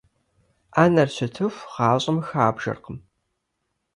Ӏэнэр 0.73 1.09
щытыху, 1.15 1.67
гъащӀэм 1.73 2.17
хабжэркъым. 2.27 2.97